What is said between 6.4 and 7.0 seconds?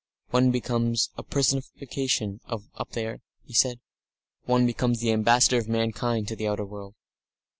outer world.